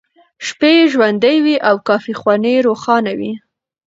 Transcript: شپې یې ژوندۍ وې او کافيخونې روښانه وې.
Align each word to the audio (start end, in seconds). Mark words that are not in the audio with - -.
شپې 0.45 0.71
یې 0.77 0.89
ژوندۍ 0.93 1.37
وې 1.45 1.55
او 1.67 1.75
کافيخونې 1.87 2.53
روښانه 2.67 3.11
وې. 3.19 3.31